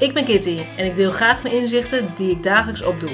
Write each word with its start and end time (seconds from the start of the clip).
Ik 0.00 0.14
ben 0.14 0.24
Kitty 0.24 0.58
en 0.76 0.84
ik 0.84 0.96
deel 0.96 1.10
graag 1.10 1.42
mijn 1.42 1.54
inzichten 1.54 2.12
die 2.14 2.30
ik 2.30 2.42
dagelijks 2.42 2.82
opdoe. 2.82 3.10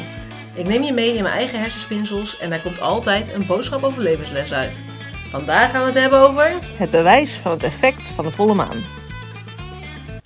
Ik 0.54 0.66
neem 0.66 0.82
je 0.82 0.92
mee 0.92 1.14
in 1.14 1.22
mijn 1.22 1.34
eigen 1.34 1.60
hersenspinsels 1.60 2.38
en 2.38 2.50
daar 2.50 2.62
komt 2.62 2.80
altijd 2.80 3.32
een 3.32 3.46
boodschap 3.46 3.82
over 3.82 4.02
levensles 4.02 4.52
uit. 4.52 4.82
Vandaag 5.28 5.70
gaan 5.70 5.80
we 5.80 5.86
het 5.86 5.98
hebben 5.98 6.18
over... 6.18 6.58
Het 6.62 6.90
bewijs 6.90 7.36
van 7.36 7.52
het 7.52 7.62
effect 7.62 8.06
van 8.06 8.24
de 8.24 8.30
volle 8.30 8.54
maan. 8.54 8.84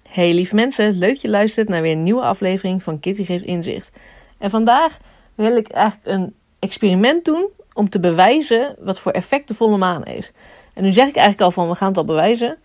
Hey 0.09 0.35
lieve 0.35 0.55
mensen, 0.55 0.99
leuk 0.99 1.11
dat 1.11 1.21
je 1.21 1.29
luistert 1.29 1.69
naar 1.69 1.83
weer 1.83 1.93
een 1.93 2.03
nieuwe 2.03 2.23
aflevering 2.23 2.83
van 2.83 3.01
Kitty 3.01 3.25
Geeft 3.25 3.45
Inzicht. 3.45 3.91
En 4.39 4.51
vandaag 4.51 4.97
wil 5.35 5.57
ik 5.57 5.69
eigenlijk 5.69 6.07
een 6.07 6.35
experiment 6.59 7.25
doen 7.25 7.49
om 7.73 7.89
te 7.89 8.01
bewijzen 8.01 8.77
wat 8.79 8.99
voor 8.99 9.13
effect 9.13 9.49
de 9.49 9.55
volle 9.55 9.77
maan 9.77 10.03
heeft. 10.05 10.33
En 10.75 10.83
nu 10.83 10.93
zeg 10.93 11.09
ik 11.09 11.17
eigenlijk 11.17 11.41
al 11.41 11.51
van 11.51 11.69
we 11.69 11.75
gaan 11.75 11.89
het 11.89 11.97
al 11.97 12.05
bewijzen. 12.05 12.59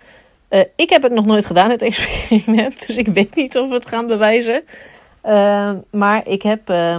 Uh, 0.55 0.61
ik 0.75 0.89
heb 0.89 1.03
het 1.03 1.11
nog 1.11 1.25
nooit 1.25 1.45
gedaan, 1.45 1.69
het 1.69 1.81
experiment, 1.81 2.79
dus 2.87 2.97
ik 2.97 3.07
weet 3.07 3.35
niet 3.35 3.57
of 3.57 3.69
we 3.69 3.75
het 3.75 3.87
gaan 3.87 4.07
bewijzen. 4.07 4.63
Uh, 5.25 5.71
maar 5.91 6.27
ik 6.27 6.41
heb 6.41 6.69
uh, 6.69 6.95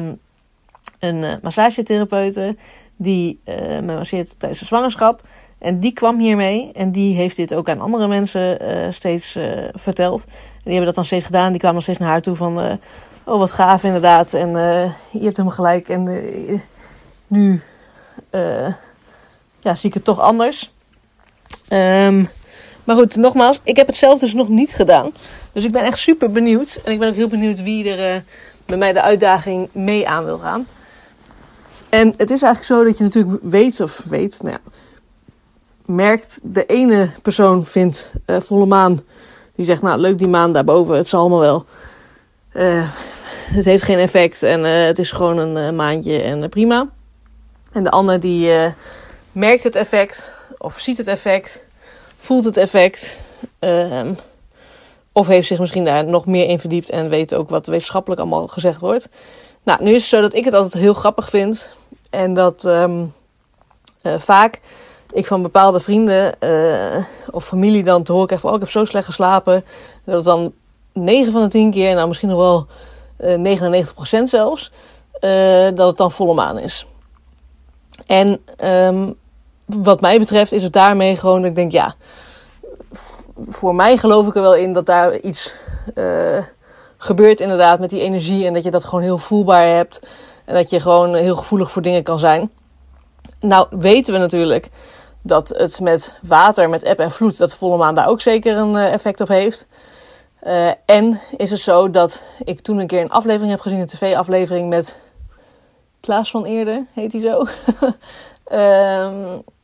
een 0.99 1.23
uh, 1.23 1.33
massagetherapeute 1.43 2.57
die 2.97 3.41
me 3.83 3.95
masseert 3.95 4.39
tijdens 4.39 4.61
de 4.61 4.67
zwangerschap. 4.67 5.23
En 5.59 5.81
die 5.81 5.93
kwam 5.93 6.19
hiermee 6.19 6.73
en 6.73 6.93
die 6.93 7.17
heeft 7.17 7.37
dit 7.37 7.55
ook 7.55 7.69
aan 7.69 7.81
andere 7.81 8.09
mensen 8.09 8.59
steeds 8.95 9.39
verteld. 9.73 10.25
En 10.25 10.33
die 10.63 10.73
hebben 10.73 10.87
dat 10.87 10.95
dan 10.95 11.05
steeds 11.05 11.25
gedaan. 11.25 11.51
Die 11.51 11.59
kwamen 11.59 11.75
nog 11.75 11.85
steeds 11.85 11.99
naar 11.99 12.09
haar 12.09 12.23
toe 12.23 12.35
van, 12.35 12.59
oh 13.25 13.39
wat 13.39 13.51
gaaf 13.51 13.85
inderdaad. 13.85 14.35
En 14.35 14.51
je 15.11 15.23
hebt 15.23 15.37
hem 15.37 15.49
gelijk. 15.49 15.89
En 15.89 16.03
nu 17.27 17.63
ja, 19.61 19.75
zie 19.75 19.89
ik 19.89 19.95
het 19.95 20.05
toch 20.05 20.21
anders. 20.21 20.73
Um, 21.69 22.29
maar 22.87 22.97
goed, 22.97 23.17
nogmaals, 23.17 23.61
ik 23.63 23.77
heb 23.77 23.87
het 23.87 23.97
zelf 23.97 24.19
dus 24.19 24.33
nog 24.33 24.49
niet 24.49 24.73
gedaan. 24.73 25.11
Dus 25.53 25.65
ik 25.65 25.73
ben 25.73 25.83
echt 25.83 25.99
super 25.99 26.31
benieuwd. 26.31 26.81
En 26.85 26.93
ik 26.93 26.99
ben 26.99 27.09
ook 27.09 27.15
heel 27.15 27.29
benieuwd 27.29 27.63
wie 27.63 27.91
er 27.91 28.15
uh, 28.15 28.21
met 28.67 28.79
mij 28.79 28.93
de 28.93 29.03
uitdaging 29.03 29.69
mee 29.73 30.09
aan 30.09 30.25
wil 30.25 30.39
gaan. 30.39 30.67
En 31.89 32.15
het 32.17 32.31
is 32.31 32.43
eigenlijk 32.43 32.65
zo 32.65 32.85
dat 32.85 32.99
je 32.99 33.05
natuurlijk 33.05 33.39
weet, 33.43 33.81
of 33.81 34.05
weet, 34.09 34.43
nou 34.43 34.55
ja, 34.55 34.71
merkt, 35.85 36.39
de 36.43 36.67
ene 36.67 37.11
persoon 37.23 37.65
vindt 37.65 38.13
uh, 38.27 38.41
volle 38.41 38.67
maan, 38.67 39.01
die 39.55 39.65
zegt, 39.65 39.83
nou 39.83 40.01
leuk 40.01 40.19
die 40.19 40.29
maan 40.29 40.53
daarboven, 40.53 40.97
het 40.97 41.09
zal 41.09 41.21
allemaal 41.21 41.41
wel. 41.41 41.65
Uh, 42.55 42.91
het 43.51 43.65
heeft 43.65 43.85
geen 43.85 43.99
effect 43.99 44.43
en 44.43 44.65
het 44.65 44.99
is 44.99 45.11
gewoon 45.11 45.39
een 45.39 45.77
maandje 45.77 46.23
en 46.23 46.49
prima. 46.49 46.89
En 47.73 47.83
de 47.83 47.91
ander 47.91 48.21
die 48.21 48.51
merkt 49.33 49.65
het 49.65 49.77
effect, 49.77 50.35
of 50.59 50.79
ziet 50.79 50.97
het 50.97 51.07
effect, 51.07 51.61
voelt 52.17 52.45
het 52.45 52.57
effect. 52.57 53.19
Uh, 53.61 54.01
of 55.13 55.27
heeft 55.27 55.47
zich 55.47 55.59
misschien 55.59 55.85
daar 55.85 56.05
nog 56.05 56.27
meer 56.27 56.49
in 56.49 56.59
verdiept 56.59 56.91
en 56.91 57.09
weet 57.09 57.35
ook 57.35 57.49
wat 57.49 57.67
wetenschappelijk 57.67 58.21
allemaal 58.21 58.47
gezegd 58.47 58.81
wordt. 58.81 59.09
Nou, 59.63 59.83
nu 59.83 59.91
is 59.91 60.01
het 60.01 60.11
zo 60.11 60.21
dat 60.21 60.35
ik 60.35 60.45
het 60.45 60.55
altijd 60.55 60.83
heel 60.83 60.95
grappig 60.95 61.29
vind. 61.29 61.75
En 62.11 62.35
dat 62.35 62.65
um, 62.65 63.13
uh, 64.03 64.19
vaak 64.19 64.61
ik 65.13 65.27
van 65.27 65.43
bepaalde 65.43 65.81
vrienden 65.81 66.35
uh, 66.41 67.05
of 67.31 67.47
familie 67.47 67.85
dan 67.85 68.03
te 68.03 68.13
horen 68.13 68.27
krijg 68.27 68.41
van... 68.41 68.51
Oh, 68.51 68.57
ik 68.57 68.63
heb 68.63 68.71
zo 68.71 68.85
slecht 68.85 69.07
geslapen. 69.07 69.65
Dat 70.05 70.15
het 70.15 70.25
dan 70.25 70.53
9 70.93 71.33
van 71.33 71.43
de 71.43 71.49
10 71.49 71.71
keer, 71.71 71.95
nou 71.95 72.09
misschien 72.09 72.29
nog 72.29 72.39
wel 72.39 72.67
uh, 73.39 73.85
99% 74.21 74.23
zelfs... 74.25 74.73
dat 75.75 75.87
het 75.87 75.97
dan 75.97 76.13
volle 76.13 76.35
maan 76.35 76.59
is. 76.59 76.87
En 78.07 78.41
um, 78.65 79.17
wat 79.67 80.01
mij 80.01 80.19
betreft 80.19 80.53
is 80.53 80.63
het 80.63 80.73
daarmee 80.73 81.17
gewoon 81.17 81.41
dat 81.41 81.51
ik 81.51 81.55
denk, 81.55 81.73
ja, 81.73 81.95
voor 83.39 83.75
mij 83.75 83.97
geloof 83.97 84.27
ik 84.27 84.35
er 84.35 84.43
wel 84.43 84.55
in 84.55 84.73
dat 84.73 84.87
daar 84.87 85.19
iets 85.19 85.55
uh, 85.95 86.39
gebeurt 86.97 87.41
inderdaad 87.41 87.81
met 87.81 87.91
die 87.91 88.01
energie 88.01 88.47
en 88.47 88.53
dat 88.53 88.65
je 88.65 88.71
dat 88.71 88.85
gewoon 88.85 89.05
heel 89.05 89.19
voelbaar 89.19 89.75
hebt 89.75 90.01
en 90.45 90.55
dat 90.55 90.71
je 90.71 90.81
gewoon 90.81 91.15
heel 91.15 91.37
gevoelig 91.37 91.71
voor 91.71 91.83
dingen 91.83 92.03
kan 92.03 92.19
zijn. 92.19 92.51
Nou 93.41 93.67
weten 93.71 94.13
we 94.13 94.19
natuurlijk 94.19 94.71
dat 95.23 95.49
het 95.49 95.81
met 95.81 96.19
water, 96.23 96.69
met 96.69 96.83
eb 96.83 96.99
en 96.99 97.11
vloed, 97.11 97.39
dat 97.39 97.55
volle 97.55 97.77
maan 97.77 97.95
daar 97.95 98.09
ook 98.09 98.21
zeker 98.21 98.57
een 98.57 98.75
uh, 98.75 98.93
effect 98.93 99.21
op 99.21 99.29
heeft. 99.29 99.67
Uh, 100.43 100.71
en 100.87 101.21
is 101.37 101.51
het 101.51 101.61
zo 101.61 101.91
dat 101.91 102.23
ik 102.45 102.61
toen 102.61 102.79
een 102.79 102.87
keer 102.87 103.01
een 103.01 103.11
aflevering 103.11 103.51
heb 103.51 103.61
gezien, 103.61 103.81
een 103.81 103.87
tv-aflevering 103.87 104.69
met 104.69 105.01
Klaas 106.01 106.31
van 106.31 106.45
Eerder, 106.45 106.85
heet 106.93 107.13
hij 107.13 107.21
zo. 107.21 107.47
um, 108.57 109.43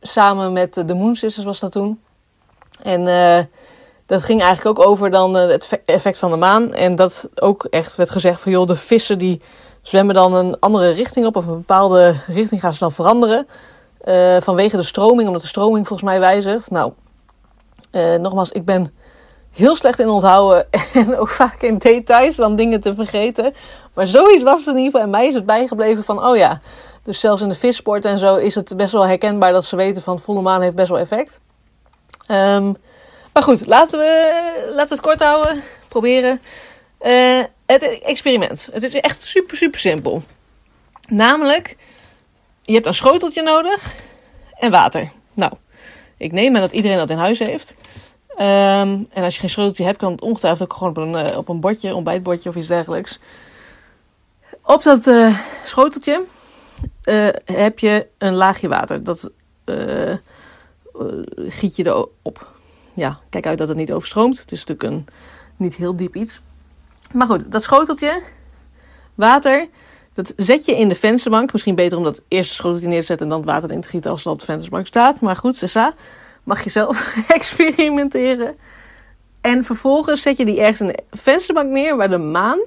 samen 0.00 0.52
met 0.52 0.74
de 0.86 0.94
Moon 0.94 1.16
Sisters 1.16 1.46
was 1.46 1.60
dat 1.60 1.72
toen. 1.72 2.00
En 2.82 3.00
uh, 3.00 3.38
dat 4.06 4.22
ging 4.22 4.42
eigenlijk 4.42 4.78
ook 4.78 4.86
over 4.86 5.10
dan 5.10 5.36
uh, 5.36 5.46
het 5.46 5.80
effect 5.84 6.18
van 6.18 6.30
de 6.30 6.36
maan. 6.36 6.72
En 6.72 6.94
dat 6.94 7.28
ook 7.34 7.64
echt 7.64 7.96
werd 7.96 8.10
gezegd 8.10 8.40
van 8.40 8.52
joh, 8.52 8.66
de 8.66 8.76
vissen 8.76 9.18
die 9.18 9.40
zwemmen 9.82 10.14
dan 10.14 10.34
een 10.34 10.58
andere 10.58 10.90
richting 10.90 11.26
op. 11.26 11.36
Of 11.36 11.46
een 11.46 11.56
bepaalde 11.56 12.14
richting 12.26 12.60
gaan 12.60 12.72
ze 12.72 12.78
dan 12.78 12.92
veranderen. 12.92 13.46
Vanwege 14.40 14.76
de 14.76 14.82
stroming, 14.82 15.26
omdat 15.26 15.42
de 15.42 15.48
stroming 15.48 15.86
volgens 15.86 16.08
mij 16.08 16.20
wijzigt. 16.20 16.70
Nou, 16.70 16.92
nogmaals, 18.18 18.52
ik 18.52 18.64
ben 18.64 18.92
heel 19.50 19.74
slecht 19.74 19.98
in 19.98 20.08
onthouden. 20.08 20.66
En 20.94 21.18
ook 21.18 21.28
vaak 21.28 21.62
in 21.62 21.78
details 21.78 22.36
dan 22.36 22.56
dingen 22.56 22.80
te 22.80 22.94
vergeten. 22.94 23.54
Maar 23.94 24.06
zoiets 24.06 24.42
was 24.42 24.58
het 24.58 24.68
in 24.68 24.76
ieder 24.76 24.90
geval. 24.90 25.00
En 25.00 25.10
mij 25.10 25.26
is 25.26 25.34
het 25.34 25.46
bijgebleven 25.46 26.04
van, 26.04 26.24
oh 26.24 26.36
ja, 26.36 26.60
dus 27.02 27.20
zelfs 27.20 27.42
in 27.42 27.48
de 27.48 27.54
vissport 27.54 28.04
en 28.04 28.18
zo 28.18 28.36
is 28.36 28.54
het 28.54 28.76
best 28.76 28.92
wel 28.92 29.06
herkenbaar 29.06 29.52
dat 29.52 29.64
ze 29.64 29.76
weten 29.76 30.02
van 30.02 30.18
volle 30.18 30.42
maan 30.42 30.62
heeft 30.62 30.74
best 30.74 30.88
wel 30.88 30.98
effect. 30.98 31.40
Um, 32.28 32.76
maar 33.32 33.42
goed, 33.42 33.66
laten 33.66 33.98
we, 33.98 34.72
laten 34.74 34.88
we 34.88 34.94
het 34.94 35.00
kort 35.00 35.22
houden. 35.22 35.62
Proberen. 35.88 36.40
Uh, 37.02 37.42
het 37.66 37.82
experiment. 37.98 38.68
Het 38.72 38.82
is 38.82 38.94
echt 38.94 39.22
super, 39.22 39.56
super 39.56 39.80
simpel. 39.80 40.22
Namelijk, 41.08 41.76
je 42.62 42.72
hebt 42.72 42.86
een 42.86 42.94
schoteltje 42.94 43.42
nodig 43.42 43.94
en 44.58 44.70
water. 44.70 45.10
Nou, 45.32 45.52
ik 46.16 46.32
neem 46.32 46.54
aan 46.54 46.60
dat 46.60 46.72
iedereen 46.72 46.96
dat 46.96 47.10
in 47.10 47.18
huis 47.18 47.38
heeft. 47.38 47.74
Um, 48.30 49.06
en 49.12 49.24
als 49.24 49.34
je 49.34 49.40
geen 49.40 49.50
schoteltje 49.50 49.84
hebt, 49.84 49.98
kan 49.98 50.12
het 50.12 50.20
ongetwijfeld 50.20 50.70
ook 50.70 50.76
gewoon 50.76 50.90
op 50.90 50.96
een, 50.96 51.30
uh, 51.30 51.36
op 51.36 51.48
een 51.48 51.60
bordje, 51.60 51.94
ontbijtbordje 51.94 52.48
of 52.48 52.56
iets 52.56 52.66
dergelijks. 52.66 53.18
Op 54.62 54.82
dat 54.82 55.06
uh, 55.06 55.38
schoteltje 55.64 56.24
uh, 57.10 57.28
heb 57.44 57.78
je 57.78 58.06
een 58.18 58.34
laagje 58.34 58.68
water. 58.68 59.04
Dat 59.04 59.30
uh, 59.64 60.14
giet 61.36 61.76
je 61.76 61.86
erop. 61.86 62.48
Ja, 62.94 63.18
kijk 63.28 63.46
uit 63.46 63.58
dat 63.58 63.68
het 63.68 63.76
niet 63.76 63.92
overstroomt. 63.92 64.38
Het 64.38 64.52
is 64.52 64.64
natuurlijk 64.64 64.94
een 64.94 65.06
niet 65.56 65.74
heel 65.74 65.96
diep 65.96 66.16
iets. 66.16 66.40
Maar 67.12 67.26
goed, 67.26 67.52
dat 67.52 67.62
schoteltje, 67.62 68.22
water, 69.14 69.68
dat 70.14 70.32
zet 70.36 70.64
je 70.64 70.76
in 70.76 70.88
de 70.88 70.94
vensterbank. 70.94 71.52
Misschien 71.52 71.74
beter 71.74 71.98
om 71.98 72.04
dat 72.04 72.22
eerste 72.28 72.54
schoteltje 72.54 72.88
neer 72.88 73.00
te 73.00 73.06
zetten 73.06 73.26
en 73.26 73.32
dan 73.32 73.40
het 73.40 73.50
water 73.50 73.70
in 73.70 73.80
te 73.80 73.88
gieten 73.88 74.10
als 74.10 74.24
het 74.24 74.32
op 74.32 74.40
de 74.40 74.46
vensterbank 74.46 74.86
staat. 74.86 75.20
Maar 75.20 75.36
goed, 75.36 75.56
Sessa, 75.56 75.94
mag 76.44 76.64
je 76.64 76.70
zelf 76.70 77.16
experimenteren. 77.28 78.56
En 79.40 79.64
vervolgens 79.64 80.22
zet 80.22 80.36
je 80.36 80.44
die 80.44 80.60
ergens 80.60 80.80
in 80.80 80.86
de 80.86 81.02
vensterbank 81.10 81.70
neer 81.70 81.96
waar 81.96 82.10
de 82.10 82.18
maan 82.18 82.60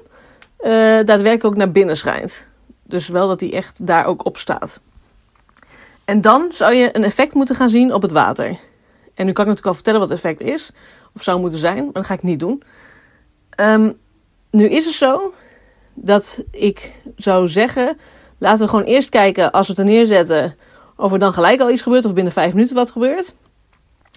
daadwerkelijk 1.05 1.45
ook 1.45 1.55
naar 1.55 1.71
binnen 1.71 1.97
schijnt. 1.97 2.51
Dus 2.83 3.07
wel 3.07 3.27
dat 3.27 3.39
die 3.39 3.51
echt 3.51 3.87
daar 3.87 4.05
ook 4.05 4.25
op 4.25 4.37
staat. 4.37 4.79
En 6.05 6.21
dan 6.21 6.49
zou 6.53 6.73
je 6.73 6.95
een 6.95 7.03
effect 7.03 7.33
moeten 7.33 7.55
gaan 7.55 7.69
zien 7.69 7.93
op 7.93 8.01
het 8.01 8.11
water. 8.11 8.57
En 9.13 9.25
nu 9.25 9.31
kan 9.31 9.43
ik 9.43 9.49
natuurlijk 9.49 9.65
al 9.65 9.73
vertellen 9.73 9.99
wat 9.99 10.09
het 10.09 10.17
effect 10.17 10.41
is, 10.41 10.71
of 11.15 11.23
zou 11.23 11.39
moeten 11.39 11.59
zijn, 11.59 11.83
maar 11.83 11.93
dat 11.93 12.05
ga 12.05 12.13
ik 12.13 12.23
niet 12.23 12.39
doen. 12.39 12.63
Um, 13.59 13.97
nu 14.49 14.65
is 14.65 14.85
het 14.85 14.93
zo 14.93 15.33
dat 15.93 16.43
ik 16.51 17.01
zou 17.15 17.47
zeggen: 17.47 17.97
laten 18.37 18.59
we 18.59 18.69
gewoon 18.69 18.85
eerst 18.85 19.09
kijken 19.09 19.51
als 19.51 19.67
we 19.67 19.73
het 19.73 19.81
er 19.81 19.87
neerzetten, 19.87 20.55
of 20.95 21.11
er 21.11 21.19
dan 21.19 21.33
gelijk 21.33 21.61
al 21.61 21.71
iets 21.71 21.81
gebeurt, 21.81 22.05
of 22.05 22.13
binnen 22.13 22.33
vijf 22.33 22.53
minuten 22.53 22.75
wat 22.75 22.91
gebeurt. 22.91 23.33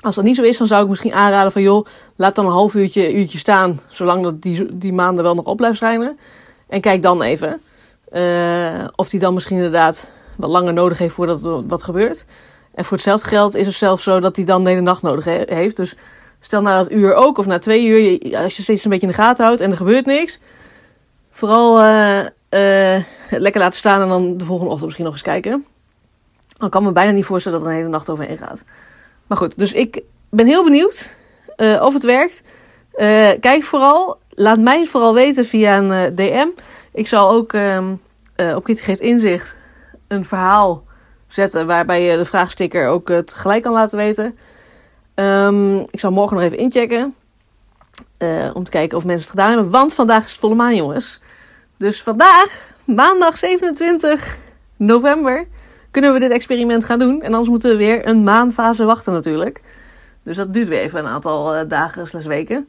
Als 0.00 0.14
dat 0.14 0.24
niet 0.24 0.36
zo 0.36 0.42
is, 0.42 0.58
dan 0.58 0.66
zou 0.66 0.82
ik 0.82 0.88
misschien 0.88 1.12
aanraden 1.12 1.52
van 1.52 1.62
joh, 1.62 1.86
laat 2.16 2.34
dan 2.34 2.44
een 2.44 2.52
half 2.52 2.74
uurtje, 2.74 3.14
uurtje 3.14 3.38
staan, 3.38 3.80
zolang 3.88 4.22
dat 4.22 4.42
die, 4.42 4.76
die 4.76 4.92
maanden 4.92 5.24
wel 5.24 5.34
nog 5.34 5.44
op 5.44 5.56
blijft 5.56 5.76
schijnen. 5.76 6.18
En 6.68 6.80
kijk 6.80 7.02
dan 7.02 7.22
even. 7.22 7.60
Uh, 8.12 8.84
of 8.96 9.08
die 9.08 9.20
dan 9.20 9.34
misschien 9.34 9.56
inderdaad 9.56 10.10
wat 10.36 10.50
langer 10.50 10.72
nodig 10.72 10.98
heeft 10.98 11.14
voordat 11.14 11.64
wat 11.66 11.82
gebeurt. 11.82 12.24
En 12.74 12.84
voor 12.84 12.96
hetzelfde 12.96 13.28
geld 13.28 13.54
is 13.54 13.66
het 13.66 13.74
zelfs 13.74 14.02
zo 14.02 14.20
dat 14.20 14.36
hij 14.36 14.44
dan 14.44 14.64
de 14.64 14.70
hele 14.70 14.82
nacht 14.82 15.02
nodig 15.02 15.24
he 15.24 15.42
heeft. 15.46 15.76
Dus 15.76 15.96
stel 16.40 16.62
na 16.62 16.76
dat 16.76 16.90
uur 16.90 17.14
ook, 17.14 17.38
of 17.38 17.46
na 17.46 17.58
twee 17.58 17.86
uur, 17.86 18.36
als 18.36 18.56
je 18.56 18.62
steeds 18.62 18.84
een 18.84 18.90
beetje 18.90 19.06
in 19.06 19.12
de 19.12 19.18
gaten 19.18 19.44
houdt 19.44 19.60
en 19.60 19.70
er 19.70 19.76
gebeurt 19.76 20.06
niks. 20.06 20.40
Vooral 21.30 21.80
uh, 21.80 22.26
lekker 23.30 23.60
laten 23.60 23.78
staan 23.78 24.02
en 24.02 24.08
dan 24.08 24.36
de 24.36 24.44
volgende 24.44 24.70
ochtend 24.70 24.84
misschien 24.84 25.04
nog 25.04 25.14
eens 25.14 25.22
kijken. 25.22 25.64
Dan 26.58 26.70
kan 26.70 26.82
me 26.82 26.92
bijna 26.92 27.10
niet 27.10 27.24
voorstellen 27.24 27.58
dat 27.58 27.66
er 27.66 27.72
een 27.74 27.80
hele 27.80 27.92
nacht 27.92 28.08
overheen 28.08 28.38
gaat. 28.38 28.62
Maar 29.26 29.38
goed, 29.38 29.58
dus 29.58 29.72
ik 29.72 30.02
ben 30.30 30.46
heel 30.46 30.64
benieuwd 30.64 31.16
of 31.80 31.92
het 31.92 32.02
werkt. 32.02 32.42
kijk 33.40 33.62
vooral, 33.62 34.18
laat 34.30 34.58
mij 34.58 34.86
vooral 34.86 35.14
weten 35.14 35.44
via 35.44 35.78
een 35.78 36.14
DM. 36.14 36.48
Ik 36.96 37.06
zal 37.06 37.30
ook 37.30 37.52
um, 37.52 38.00
uh, 38.36 38.56
op 38.56 38.64
Kitty 38.64 38.82
Geeft 38.82 39.00
Inzicht 39.00 39.54
een 40.08 40.24
verhaal 40.24 40.84
zetten 41.26 41.66
waarbij 41.66 42.02
je 42.02 42.16
de 42.16 42.24
vraagsticker 42.24 42.88
ook 42.88 43.08
het 43.08 43.32
gelijk 43.32 43.62
kan 43.62 43.72
laten 43.72 43.98
weten. 43.98 44.38
Um, 45.14 45.78
ik 45.78 46.00
zal 46.00 46.10
morgen 46.10 46.36
nog 46.36 46.44
even 46.44 46.58
inchecken. 46.58 47.14
eh, 48.18 48.50
om 48.54 48.64
te 48.64 48.70
kijken 48.70 48.96
of 48.96 49.04
mensen 49.04 49.22
het 49.22 49.30
gedaan 49.30 49.50
hebben. 49.52 49.70
Want 49.70 49.94
vandaag 49.94 50.24
is 50.24 50.30
het 50.30 50.40
volle 50.40 50.54
maan, 50.54 50.76
jongens. 50.76 51.20
Dus 51.76 52.02
vandaag, 52.02 52.68
maandag 52.84 53.38
27 53.38 54.38
november, 54.76 55.46
kunnen 55.90 56.12
we 56.12 56.18
dit 56.18 56.30
experiment 56.30 56.84
gaan 56.84 56.98
doen. 56.98 57.22
En 57.22 57.32
anders 57.32 57.48
moeten 57.48 57.70
we 57.70 57.76
weer 57.76 58.06
een 58.06 58.24
maanfase 58.24 58.84
wachten 58.84 59.12
natuurlijk. 59.12 59.62
Dus 60.22 60.36
dat 60.36 60.52
duurt 60.52 60.68
weer 60.68 60.80
even 60.80 60.98
een 60.98 61.10
aantal 61.10 61.68
dagen 61.68 62.06
slash 62.06 62.26
weken. 62.26 62.68